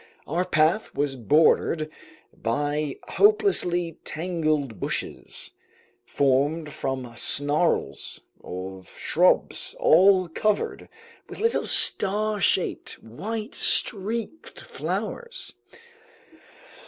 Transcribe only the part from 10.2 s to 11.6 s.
covered with